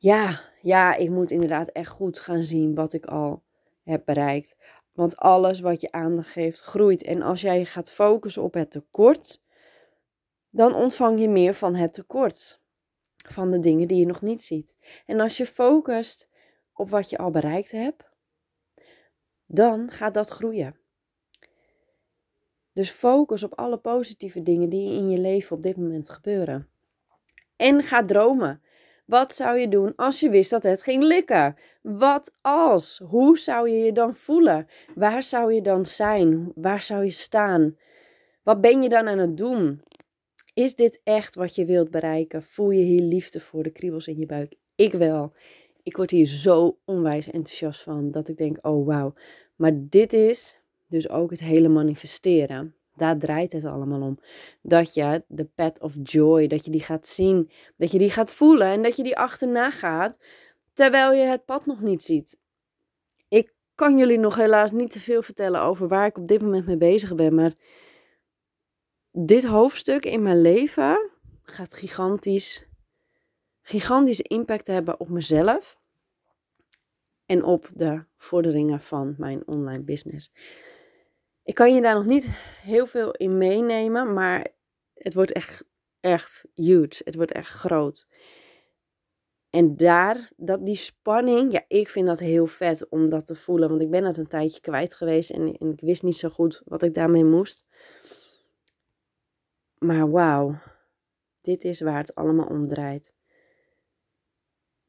ja, 0.05 0.41
ja, 0.61 0.95
ik 0.95 1.11
moet 1.11 1.31
inderdaad 1.31 1.69
echt 1.69 1.89
goed 1.89 2.19
gaan 2.19 2.43
zien 2.43 2.75
wat 2.75 2.93
ik 2.93 3.07
al 3.07 3.43
heb 3.83 4.05
bereikt. 4.05 4.57
Want 4.93 5.17
alles 5.17 5.61
wat 5.61 5.81
je 5.81 5.93
aandacht 5.93 6.29
geeft, 6.29 6.61
groeit. 6.61 7.03
En 7.03 7.23
als 7.23 7.41
jij 7.41 7.65
gaat 7.65 7.91
focussen 7.91 8.43
op 8.43 8.55
het 8.55 8.71
tekort, 8.71 9.43
dan 10.51 10.75
ontvang 10.75 11.21
je 11.21 11.29
meer 11.29 11.55
van 11.55 11.75
het 11.75 11.95
tekort. 11.95 12.63
Van 13.29 13.51
de 13.51 13.59
dingen 13.59 13.89
die 13.89 13.99
je 13.99 14.07
nog 14.07 14.23
niet 14.23 14.43
ziet. 14.43 14.77
En 15.07 15.21
als 15.21 15.37
je 15.37 15.47
focust 15.47 16.31
op 16.73 16.91
wat 16.91 17.11
je 17.11 17.19
al 17.19 17.31
bereikt 17.31 17.71
hebt, 17.71 18.11
dan 19.47 19.91
gaat 19.91 20.15
dat 20.15 20.29
groeien. 20.29 20.77
Dus 22.73 22.91
focus 22.91 23.43
op 23.43 23.55
alle 23.55 23.79
positieve 23.79 24.43
dingen 24.43 24.69
die 24.69 24.91
in 24.91 25.11
je 25.11 25.19
leven 25.19 25.57
op 25.57 25.63
dit 25.63 25.77
moment 25.77 26.11
gebeuren. 26.11 26.69
En 27.57 27.83
ga 27.83 28.05
dromen. 28.05 28.63
Wat 29.05 29.35
zou 29.35 29.59
je 29.59 29.69
doen 29.69 29.93
als 29.97 30.21
je 30.21 30.31
wist 30.31 30.51
dat 30.51 30.63
het 30.63 30.83
ging 30.83 31.03
lukken? 31.03 31.57
Wat 31.83 32.33
als? 32.41 33.01
Hoe 33.05 33.39
zou 33.39 33.69
je 33.69 33.85
je 33.85 33.93
dan 33.93 34.15
voelen? 34.15 34.67
Waar 34.95 35.23
zou 35.23 35.53
je 35.53 35.63
dan 35.63 35.87
zijn? 35.87 36.53
Waar 36.55 36.83
zou 36.83 37.05
je 37.05 37.11
staan? 37.11 37.77
Wat 38.43 38.61
ben 38.61 38.83
je 38.83 38.89
dan 38.89 39.09
aan 39.09 39.19
het 39.19 39.37
doen? 39.37 39.83
Is 40.55 40.75
dit 40.75 41.01
echt 41.05 41.35
wat 41.35 41.55
je 41.55 41.65
wilt 41.65 41.91
bereiken? 41.91 42.43
Voel 42.43 42.71
je 42.71 42.83
hier 42.83 43.01
liefde 43.01 43.41
voor 43.41 43.63
de 43.63 43.71
kriebels 43.71 44.07
in 44.07 44.19
je 44.19 44.27
buik? 44.27 44.55
Ik 44.75 44.93
wel. 44.93 45.33
Ik 45.83 45.97
word 45.97 46.11
hier 46.11 46.27
zo 46.27 46.79
onwijs 46.85 47.27
enthousiast 47.31 47.83
van 47.83 48.11
dat 48.11 48.29
ik 48.29 48.37
denk: 48.37 48.67
oh 48.67 48.87
wauw. 48.87 49.15
Maar 49.57 49.73
dit 49.75 50.13
is 50.13 50.61
dus 50.89 51.09
ook 51.09 51.31
het 51.31 51.41
hele 51.41 51.69
manifesteren. 51.69 52.75
Daar 52.97 53.19
draait 53.19 53.53
het 53.53 53.65
allemaal 53.65 54.01
om. 54.03 54.19
Dat 54.63 54.95
je 54.95 55.25
de 55.29 55.45
pet 55.45 55.81
of 55.81 55.95
joy, 56.03 56.47
dat 56.47 56.65
je 56.65 56.71
die 56.71 56.83
gaat 56.83 57.07
zien, 57.07 57.51
dat 57.77 57.91
je 57.91 57.99
die 57.99 58.11
gaat 58.11 58.35
voelen 58.35 58.67
en 58.67 58.83
dat 58.83 58.97
je 58.97 59.03
die 59.03 59.17
achterna 59.17 59.71
gaat, 59.71 60.19
terwijl 60.73 61.13
je 61.13 61.25
het 61.25 61.45
pad 61.45 61.67
nog 61.67 61.81
niet 61.81 62.03
ziet. 62.03 62.39
Ik 63.29 63.55
kan 63.75 63.99
jullie 63.99 64.19
nog 64.19 64.37
helaas 64.37 64.71
niet 64.71 64.91
te 64.91 65.01
veel 65.01 65.23
vertellen 65.23 65.61
over 65.61 65.89
waar 65.89 66.07
ik 66.07 66.19
op 66.19 66.29
dit 66.29 66.43
moment 66.43 66.67
mee 66.67 66.77
bezig 66.77 67.15
ben, 67.15 67.35
maar 67.35 67.53
dit 69.13 69.45
hoofdstuk 69.45 70.05
in 70.05 70.23
mijn 70.23 70.41
leven 70.41 71.11
gaat 71.43 71.75
gigantisch, 71.75 72.67
gigantische 73.63 74.23
impact 74.23 74.67
hebben 74.67 75.01
op 75.01 75.09
mezelf 75.09 75.79
en 77.27 77.45
op 77.45 77.69
de 77.75 78.05
vorderingen 78.17 78.81
van 78.81 79.15
mijn 79.19 79.47
online 79.47 79.83
business. 79.83 80.33
Ik 81.45 81.55
kan 81.55 81.75
je 81.75 81.81
daar 81.81 81.95
nog 81.95 82.05
niet 82.05 82.27
heel 82.63 82.87
veel 82.87 83.11
in 83.11 83.39
meenemen, 83.39 84.13
maar 84.13 84.47
het 84.95 85.15
wordt 85.15 85.33
echt, 85.33 85.65
echt 86.01 86.45
huge. 86.55 87.03
Het 87.05 87.15
wordt 87.15 87.33
echt 87.33 87.51
groot. 87.51 88.07
En 89.51 89.77
daar, 89.77 90.31
dat 90.37 90.65
die 90.67 90.77
spanning, 90.77 91.53
ja, 91.53 91.65
ik 91.69 91.89
vind 91.89 92.07
dat 92.07 92.19
heel 92.19 92.47
vet 92.47 92.89
om 92.89 93.11
dat 93.11 93.27
te 93.27 93.35
voelen. 93.35 93.69
Want 93.69 93.81
ik 93.81 93.91
ben 93.91 94.03
dat 94.03 94.17
een 94.17 94.27
tijdje 94.27 94.61
kwijt 94.61 94.95
geweest 94.95 95.31
en, 95.31 95.57
en 95.57 95.73
ik 95.73 95.81
wist 95.81 96.03
niet 96.03 96.17
zo 96.17 96.29
goed 96.29 96.63
wat 96.65 96.83
ik 96.83 96.95
daarmee 96.95 97.25
moest. 97.25 97.65
Maar 99.79 100.11
wauw, 100.11 100.59
dit 101.41 101.65
is 101.65 101.81
waar 101.81 101.99
het 101.99 102.15
allemaal 102.15 102.47
om 102.47 102.69
draait. 102.69 103.15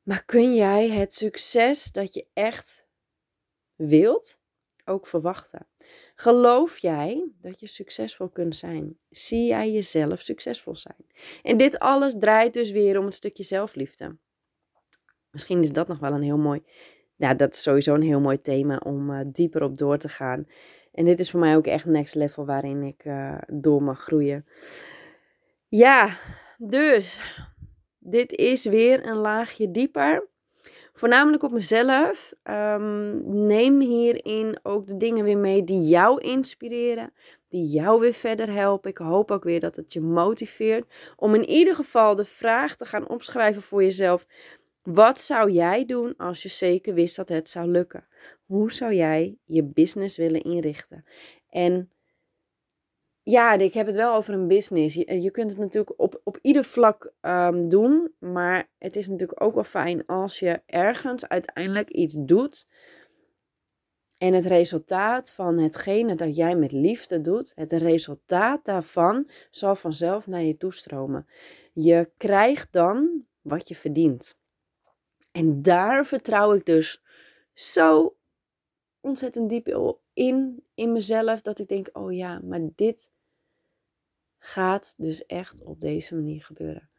Maar 0.04 0.26
kun 0.26 0.56
jij 0.56 0.90
het 0.90 1.14
succes 1.14 1.92
dat 1.92 2.14
je 2.14 2.28
echt 2.34 2.88
wilt 3.76 4.40
ook 4.86 5.08
verwachten? 5.08 5.68
Geloof 6.16 6.78
jij 6.78 7.30
dat 7.40 7.60
je 7.60 7.68
succesvol 7.68 8.30
kunt 8.30 8.56
zijn? 8.56 8.98
Zie 9.10 9.46
jij 9.46 9.72
jezelf 9.72 10.22
succesvol 10.22 10.76
zijn? 10.76 11.06
En 11.44 11.58
dit 11.58 11.80
alles 11.80 12.16
draait 12.20 12.54
dus 12.54 12.72
weer 12.72 13.00
om 13.00 13.06
het 13.06 13.14
stukje 13.14 13.44
zelfliefde. 13.44 14.18
Misschien 15.32 15.64
is 15.64 15.72
dat 15.72 15.88
nog 15.88 16.00
wel 16.00 16.12
een 16.12 16.22
heel 16.22 16.38
mooi. 16.38 16.64
Ja, 17.16 17.34
dat 17.34 17.54
is 17.54 17.62
sowieso 17.62 17.94
een 17.94 18.02
heel 18.02 18.20
mooi 18.20 18.42
thema 18.42 18.78
om 18.78 19.10
uh, 19.10 19.20
dieper 19.26 19.64
op 19.64 19.78
door 19.78 19.98
te 19.98 20.10
gaan. 20.10 20.48
En 20.92 21.06
dit 21.06 21.20
is 21.20 21.32
voor 21.32 21.40
mij 21.40 21.56
ook 21.56 21.68
echt 21.68 21.86
next 21.86 22.16
level 22.16 22.46
waarin 22.46 22.84
ik 22.84 23.06
uh, 23.06 23.38
door 23.48 23.84
mag 23.84 24.00
groeien. 24.00 24.46
Ja, 25.68 26.18
dus 26.58 27.22
dit 28.00 28.32
is 28.32 28.66
weer 28.66 29.08
een 29.08 29.18
laagje 29.18 29.72
dieper. 29.72 30.28
Voornamelijk 30.98 31.44
op 31.44 31.52
mezelf. 31.52 32.34
Um, 32.44 33.46
neem 33.46 33.80
hierin 33.80 34.60
ook 34.64 34.88
de 34.88 34.98
dingen 34.98 35.24
weer 35.24 35.38
mee 35.38 35.64
die 35.64 35.82
jou 35.82 36.22
inspireren. 36.22 37.14
Die 37.48 37.66
jou 37.66 38.00
weer 38.00 38.14
verder 38.14 38.52
helpen. 38.52 38.90
Ik 38.90 38.98
hoop 38.98 39.32
ook 39.32 39.44
weer 39.44 39.60
dat 39.60 39.76
het 39.76 39.94
je 39.94 40.02
motiveert. 40.02 41.14
Om 41.16 41.36
in 41.36 41.46
ieder 41.46 41.76
geval 41.76 42.16
de 42.16 42.26
vraag 42.26 42.76
te 42.76 42.86
gaan 42.86 43.10
opschrijven 43.10 43.62
voor 43.62 43.84
jezelf. 43.84 44.26
Wat 44.84 45.20
zou 45.20 45.52
jij 45.52 45.86
doen 45.86 46.14
als 46.18 46.44
je 46.44 46.50
zeker 46.50 46.94
wist 46.94 47.16
dat 47.16 47.30
het 47.30 47.50
zou 47.50 47.68
lukken? 47.68 48.08
Hoe 48.46 48.72
zou 48.72 48.94
jij 48.94 49.38
je 49.46 49.64
business 49.64 50.18
willen 50.18 50.42
inrichten? 50.42 51.06
En 51.50 51.90
ja, 53.28 53.54
ik 53.54 53.74
heb 53.74 53.86
het 53.86 53.96
wel 53.96 54.14
over 54.14 54.34
een 54.34 54.48
business. 54.48 54.96
Je, 54.96 55.22
je 55.22 55.32
kunt 55.32 55.50
het 55.52 55.60
natuurlijk 55.60 56.00
op, 56.00 56.22
op 56.24 56.40
ieder 56.42 56.64
vlak 56.64 57.14
um, 57.22 57.70
doen. 57.70 58.14
Maar 58.20 58.70
het 58.78 58.96
is 58.96 59.08
natuurlijk 59.08 59.42
ook 59.42 59.54
wel 59.54 59.64
fijn 59.64 60.06
als 60.06 60.40
je 60.40 60.62
ergens 60.66 61.28
uiteindelijk 61.28 61.90
iets 61.90 62.16
doet. 62.20 62.68
En 64.18 64.34
het 64.34 64.46
resultaat 64.46 65.34
van 65.34 65.58
hetgene 65.58 66.16
dat 66.16 66.36
jij 66.36 66.56
met 66.56 66.72
liefde 66.72 67.22
doet, 67.22 67.52
het 67.56 67.72
resultaat 67.72 68.66
daarvan 68.66 69.28
zal 69.52 69.76
vanzelf 69.76 70.28
naar 70.28 70.44
je 70.44 70.58
toestromen. 70.58 71.28
Je 71.74 72.12
krijgt 72.18 72.72
dan 72.72 73.26
wat 73.42 73.68
je 73.68 73.76
verdient. 73.76 74.38
En 75.32 75.62
daar 75.62 76.06
vertrouw 76.06 76.54
ik 76.54 76.66
dus 76.66 77.04
zo 77.54 78.16
ontzettend 79.02 79.50
diep 79.50 79.98
in, 80.14 80.64
in 80.74 80.92
mezelf, 80.92 81.42
dat 81.42 81.60
ik 81.60 81.68
denk, 81.68 81.90
oh 81.94 82.14
ja, 82.14 82.42
maar 82.44 82.62
dit 82.76 83.14
gaat 84.46 84.96
dus 84.98 85.26
echt 85.26 85.64
op 85.64 85.82
deze 85.82 86.16
manier 86.16 86.42
gebeuren. 86.42 86.90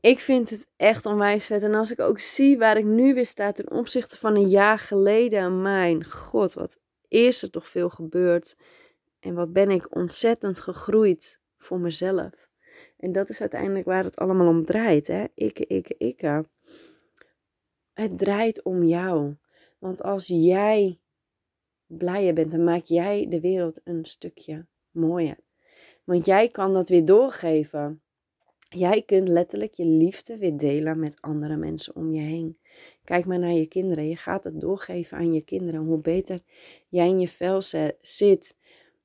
Ik 0.00 0.20
vind 0.20 0.50
het 0.50 0.68
echt 0.76 1.06
onwijs 1.06 1.46
vet. 1.46 1.62
En 1.62 1.74
als 1.74 1.90
ik 1.90 2.00
ook 2.00 2.18
zie 2.18 2.58
waar 2.58 2.76
ik 2.76 2.84
nu 2.84 3.14
weer 3.14 3.26
sta 3.26 3.52
ten 3.52 3.70
opzichte 3.70 4.16
van 4.16 4.36
een 4.36 4.48
jaar 4.48 4.78
geleden. 4.78 5.62
Mijn 5.62 6.04
god, 6.04 6.54
wat 6.54 6.78
is 7.08 7.42
er 7.42 7.50
toch 7.50 7.68
veel 7.68 7.90
gebeurd. 7.90 8.56
En 9.20 9.34
wat 9.34 9.52
ben 9.52 9.70
ik 9.70 9.96
ontzettend 9.96 10.60
gegroeid 10.60 11.40
voor 11.56 11.80
mezelf. 11.80 12.50
En 12.96 13.12
dat 13.12 13.28
is 13.28 13.40
uiteindelijk 13.40 13.84
waar 13.84 14.04
het 14.04 14.16
allemaal 14.16 14.48
om 14.48 14.64
draait. 14.64 15.06
Hè? 15.06 15.24
Ikke, 15.34 15.66
ikke, 15.66 15.94
ikke. 15.98 16.48
Het 17.92 18.18
draait 18.18 18.62
om 18.62 18.82
jou. 18.82 19.36
Want 19.78 20.02
als 20.02 20.26
jij 20.26 21.00
blijer 21.86 22.34
bent, 22.34 22.50
dan 22.50 22.64
maak 22.64 22.84
jij 22.84 23.26
de 23.28 23.40
wereld 23.40 23.80
een 23.84 24.04
stukje 24.04 24.66
mooier. 24.90 25.38
Want 26.04 26.26
jij 26.26 26.48
kan 26.48 26.74
dat 26.74 26.88
weer 26.88 27.04
doorgeven. 27.04 28.02
Jij 28.68 29.02
kunt 29.02 29.28
letterlijk 29.28 29.74
je 29.74 29.84
liefde 29.84 30.38
weer 30.38 30.56
delen 30.56 30.98
met 30.98 31.20
andere 31.20 31.56
mensen 31.56 31.96
om 31.96 32.12
je 32.12 32.20
heen. 32.20 32.58
Kijk 33.04 33.26
maar 33.26 33.38
naar 33.38 33.52
je 33.52 33.66
kinderen. 33.66 34.08
Je 34.08 34.16
gaat 34.16 34.44
het 34.44 34.60
doorgeven 34.60 35.18
aan 35.18 35.32
je 35.32 35.40
kinderen. 35.40 35.80
Hoe 35.80 36.00
beter 36.00 36.40
jij 36.88 37.08
in 37.08 37.20
je 37.20 37.28
vel 37.28 37.62
zit, 38.00 38.56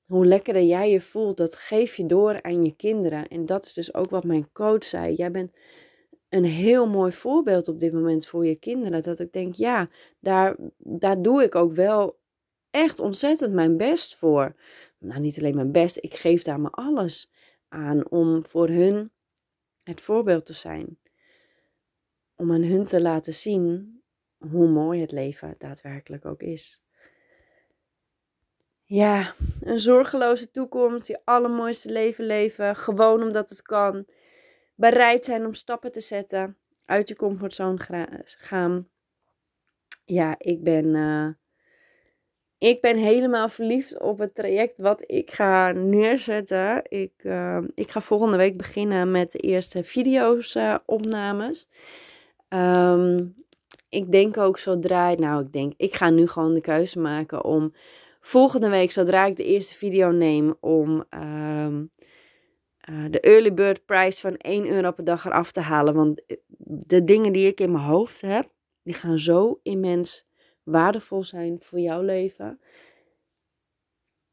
hoe 0.05 0.25
lekkerder 0.25 0.63
jij 0.63 0.91
je 0.91 1.01
voelt, 1.01 1.37
dat 1.37 1.55
geef 1.55 1.95
je 1.95 2.05
door 2.05 2.41
aan 2.41 2.65
je 2.65 2.75
kinderen. 2.75 3.27
En 3.27 3.45
dat 3.45 3.65
is 3.65 3.73
dus 3.73 3.93
ook 3.93 4.09
wat 4.09 4.23
mijn 4.23 4.51
coach 4.51 4.83
zei. 4.83 5.15
Jij 5.15 5.31
bent 5.31 5.57
een 6.29 6.43
heel 6.43 6.87
mooi 6.87 7.11
voorbeeld 7.11 7.67
op 7.67 7.79
dit 7.79 7.93
moment 7.93 8.27
voor 8.27 8.45
je 8.45 8.55
kinderen. 8.55 9.01
Dat 9.01 9.19
ik 9.19 9.31
denk, 9.31 9.53
ja, 9.53 9.89
daar, 10.19 10.55
daar 10.77 11.21
doe 11.21 11.43
ik 11.43 11.55
ook 11.55 11.71
wel 11.71 12.19
echt 12.69 12.99
ontzettend 12.99 13.53
mijn 13.53 13.77
best 13.77 14.15
voor 14.15 14.55
nou 14.99 15.19
niet 15.19 15.37
alleen 15.37 15.55
mijn 15.55 15.71
best, 15.71 15.97
ik 15.97 16.13
geef 16.13 16.43
daar 16.43 16.59
me 16.59 16.69
alles 16.69 17.31
aan 17.67 18.09
om 18.09 18.45
voor 18.45 18.67
hun 18.67 19.11
het 19.83 20.01
voorbeeld 20.01 20.45
te 20.45 20.53
zijn. 20.53 20.99
Om 22.35 22.51
aan 22.51 22.63
hun 22.63 22.83
te 22.83 23.01
laten 23.01 23.33
zien 23.33 23.97
hoe 24.37 24.67
mooi 24.67 25.01
het 25.01 25.11
leven 25.11 25.55
daadwerkelijk 25.57 26.25
ook 26.25 26.41
is. 26.41 26.81
Ja, 28.83 29.33
een 29.61 29.79
zorgeloze 29.79 30.51
toekomst, 30.51 31.07
je 31.07 31.21
allermooiste 31.23 31.91
leven 31.91 32.25
leven, 32.25 32.75
gewoon 32.75 33.23
omdat 33.23 33.49
het 33.49 33.61
kan. 33.61 34.05
Bereid 34.75 35.25
zijn 35.25 35.45
om 35.45 35.53
stappen 35.53 35.91
te 35.91 36.01
zetten, 36.01 36.57
uit 36.85 37.07
je 37.07 37.15
comfortzone 37.15 37.77
gaan. 38.23 38.89
Ja, 40.05 40.35
ik 40.37 40.63
ben 40.63 40.85
uh, 40.85 41.29
ik 42.57 42.81
ben 42.81 42.97
helemaal 42.97 43.49
verliefd 43.49 43.99
op 43.99 44.19
het 44.19 44.35
traject 44.35 44.77
wat 44.77 45.03
ik 45.05 45.31
ga 45.31 45.71
neerzetten. 45.71 46.81
Ik, 46.87 47.13
uh, 47.23 47.57
ik 47.73 47.91
ga 47.91 48.01
volgende 48.01 48.37
week 48.37 48.57
beginnen 48.57 49.11
met 49.11 49.31
de 49.31 49.39
eerste 49.39 49.83
video's 49.83 50.55
uh, 50.55 50.75
opnames. 50.85 51.67
Um, 52.49 53.35
ik 53.89 54.11
denk 54.11 54.37
ook 54.37 54.57
zodra, 54.57 55.13
nou 55.13 55.43
ik 55.43 55.51
denk, 55.51 55.73
ik 55.77 55.95
ga 55.95 56.09
nu 56.09 56.27
gewoon 56.27 56.53
de 56.53 56.61
keuze 56.61 56.99
maken 56.99 57.43
om 57.43 57.73
volgende 58.19 58.69
week, 58.69 58.91
zodra 58.91 59.25
ik 59.25 59.35
de 59.35 59.43
eerste 59.43 59.75
video 59.75 60.11
neem, 60.11 60.55
om 60.59 61.03
um, 61.09 61.91
uh, 62.89 63.05
de 63.09 63.19
early 63.19 63.53
bird 63.53 63.85
price 63.85 64.19
van 64.19 64.37
1 64.37 64.67
euro 64.67 64.91
per 64.91 65.03
dag 65.03 65.25
eraf 65.25 65.51
te 65.51 65.59
halen. 65.59 65.93
Want 65.93 66.23
de 66.87 67.03
dingen 67.03 67.33
die 67.33 67.47
ik 67.47 67.59
in 67.59 67.71
mijn 67.71 67.83
hoofd 67.83 68.21
heb, 68.21 68.49
die 68.83 68.93
gaan 68.93 69.19
zo 69.19 69.59
immens 69.63 70.26
waardevol 70.67 71.23
zijn 71.23 71.61
voor 71.61 71.79
jouw 71.79 72.01
leven. 72.01 72.59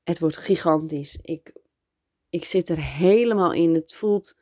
Het 0.03 0.19
wordt 0.19 0.37
gigantisch. 0.37 1.19
Ik, 1.23 1.53
ik 2.29 2.45
zit 2.45 2.69
er 2.69 2.83
helemaal 2.83 3.53
in. 3.53 3.75
Het 3.75 3.95
voelt 3.95 4.37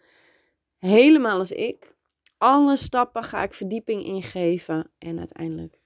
helemaal 0.78 1.38
als 1.38 1.52
ik. 1.52 1.96
Alle 2.38 2.76
stappen 2.76 3.24
ga 3.24 3.42
ik 3.42 3.54
verdieping 3.54 4.04
ingeven. 4.04 4.90
En 4.98 5.18
uiteindelijk 5.18 5.78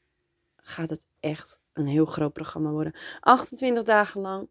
gaat 0.57 0.91
het 0.91 1.07
echt 1.21 1.61
een 1.73 1.87
heel 1.87 2.05
groot 2.05 2.33
programma 2.33 2.71
worden. 2.71 2.95
28 3.21 3.83
dagen 3.85 4.21
lang. 4.21 4.49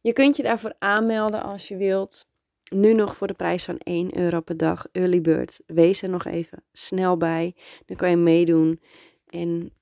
Je 0.00 0.12
kunt 0.12 0.36
je 0.36 0.42
daarvoor 0.42 0.74
aanmelden 0.78 1.42
als 1.42 1.68
je 1.68 1.76
wilt. 1.76 2.28
nu 2.74 2.92
nog 2.92 3.16
voor 3.16 3.26
de 3.26 3.34
prijs 3.34 3.64
van 3.64 3.78
1 3.78 4.16
euro 4.16 4.40
per 4.40 4.56
dag. 4.56 4.86
Early 4.92 5.20
bird. 5.20 5.60
Wees 5.66 6.02
er 6.02 6.08
nog 6.08 6.24
even 6.24 6.64
snel 6.72 7.16
bij. 7.16 7.54
Dan 7.86 7.96
kan 7.96 8.10
je 8.10 8.16
meedoen. 8.16 8.80
En 9.26 9.72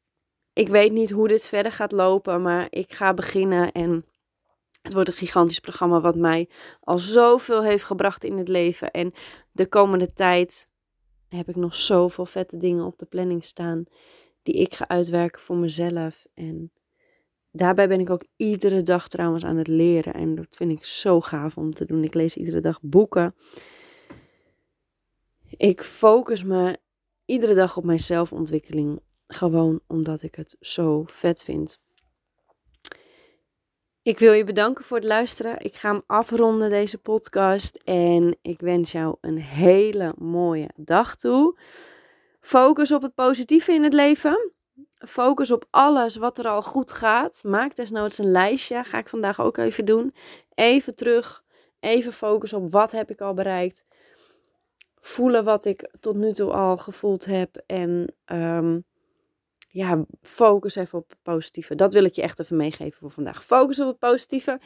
ik 0.59 0.69
weet 0.69 0.93
niet 0.93 1.11
hoe 1.11 1.29
dit 1.29 1.47
verder 1.47 1.73
gaat 1.73 1.93
lopen, 1.93 2.43
maar 2.43 2.67
ik 2.71 2.93
ga 2.93 3.15
beginnen 3.15 3.73
en 3.73 4.05
het 4.83 4.93
wordt 4.93 5.09
een 5.09 5.15
gigantisch 5.15 5.61
programma 5.61 6.01
wat 6.01 6.17
mij 6.17 6.49
al 6.81 6.99
zoveel 6.99 7.63
heeft 7.63 7.85
gebracht 7.85 8.25
in 8.25 8.39
het 8.39 8.49
leven. 8.49 8.91
En 8.91 9.13
de 9.53 9.67
komende 9.67 10.13
tijd 10.13 10.69
heb 11.29 11.49
ik 11.49 11.57
nog 11.57 11.75
zoveel 11.75 12.27
vette 12.27 12.57
dingen 12.57 12.85
op 12.85 12.99
de 12.99 13.07
planning 13.07 13.45
staan 13.45 13.85
die 14.43 14.55
ik 14.55 14.75
ga 14.75 14.89
uitwerken 14.89 15.41
voor 15.41 15.57
mezelf. 15.57 16.27
En 16.35 16.73
daarbij 17.51 17.89
ben 17.89 18.01
ik 18.01 18.11
ook 18.11 18.25
iedere 18.37 18.83
dag 18.83 19.09
trouwens 19.09 19.45
aan 19.45 19.57
het 19.57 19.69
leren. 19.69 20.15
En 20.15 20.35
dat 20.35 20.57
vind 20.57 20.73
ik 20.73 20.85
zo 20.85 21.21
gaaf 21.21 21.57
om 21.57 21.75
te 21.75 21.85
doen. 21.85 22.05
Ik 22.05 22.15
lees 22.15 22.37
iedere 22.37 22.61
dag 22.61 22.79
boeken. 22.83 23.35
Ik 25.57 25.83
focus 25.83 26.45
me 26.45 26.79
iedere 27.25 27.55
dag 27.55 27.77
op 27.77 27.85
mijn 27.85 28.01
zelfontwikkeling. 28.01 29.01
Gewoon 29.29 29.81
omdat 29.87 30.23
ik 30.23 30.35
het 30.35 30.57
zo 30.61 31.05
vet 31.07 31.45
vind. 31.45 31.81
Ik 34.03 34.19
wil 34.19 34.33
je 34.33 34.45
bedanken 34.45 34.85
voor 34.85 34.97
het 34.97 35.07
luisteren. 35.07 35.61
Ik 35.61 35.75
ga 35.75 35.91
hem 35.91 36.03
afronden, 36.07 36.71
deze 36.71 36.99
podcast. 36.99 37.77
En 37.77 38.39
ik 38.43 38.61
wens 38.61 38.93
jou 38.93 39.17
een 39.21 39.39
hele 39.39 40.15
mooie 40.19 40.69
dag 40.77 41.17
toe. 41.17 41.59
Focus 42.41 42.93
op 42.93 43.03
het 43.03 43.15
positieve 43.15 43.73
in 43.73 43.83
het 43.83 43.93
leven. 43.93 44.53
Focus 44.99 45.51
op 45.51 45.67
alles 45.71 46.17
wat 46.17 46.39
er 46.39 46.49
al 46.49 46.63
goed 46.63 46.93
gaat. 46.93 47.43
Maak 47.45 47.77
desnoods 47.77 48.19
een 48.19 48.31
lijstje. 48.31 48.85
Ga 48.85 48.99
ik 48.99 49.09
vandaag 49.09 49.41
ook 49.41 49.57
even 49.57 49.85
doen. 49.85 50.15
Even 50.55 50.97
terug. 50.97 51.45
Even 51.81 52.13
focus 52.13 52.53
op 52.53 52.71
wat 52.71 52.93
heb 52.93 53.11
ik 53.11 53.21
al 53.21 53.35
bereikt. 53.35 53.85
Voelen 55.01 55.45
wat 55.45 55.65
ik 55.65 55.91
tot 56.01 56.17
nu 56.17 56.33
toe 56.33 56.53
al 56.53 56.77
gevoeld 56.77 57.25
heb. 57.25 57.63
En 57.67 58.15
um, 58.27 58.85
ja, 59.79 60.05
focus 60.23 60.75
even 60.75 60.99
op 60.99 61.09
het 61.09 61.19
positieve. 61.23 61.75
Dat 61.75 61.93
wil 61.93 62.05
ik 62.05 62.15
je 62.15 62.23
echt 62.23 62.41
even 62.41 62.57
meegeven 62.57 62.99
voor 62.99 63.11
vandaag. 63.11 63.45
Focus 63.45 63.81
op 63.81 63.87
het 63.87 63.99
positieve. 63.99 64.61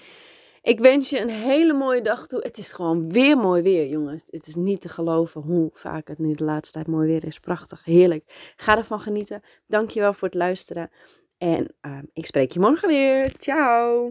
Ik 0.63 0.79
wens 0.79 1.11
je 1.11 1.21
een 1.21 1.29
hele 1.29 1.73
mooie 1.73 2.03
dag 2.03 2.27
toe. 2.27 2.41
Het 2.41 2.59
is 2.59 2.73
gewoon 2.73 3.11
weer 3.11 3.37
mooi 3.37 3.63
weer, 3.63 3.89
jongens. 3.89 4.23
Het 4.27 4.47
is 4.47 4.55
niet 4.55 4.81
te 4.81 4.89
geloven 4.89 5.41
hoe 5.41 5.71
vaak 5.73 6.09
het 6.09 6.19
nu 6.19 6.35
de 6.35 6.45
laatste 6.45 6.73
tijd 6.73 6.87
mooi 6.87 7.09
weer 7.09 7.25
is. 7.25 7.39
Prachtig, 7.39 7.85
heerlijk. 7.85 8.53
Ga 8.57 8.77
ervan 8.77 9.01
genieten. 9.01 9.43
Dankjewel 9.67 10.13
voor 10.13 10.29
het 10.29 10.37
luisteren. 10.37 10.91
En 11.39 11.75
uh, 11.87 11.99
ik 12.13 12.27
spreek 12.27 12.53
je 12.53 12.61
morgen 12.61 12.89
weer. 12.89 13.33
Ciao. 13.37 14.11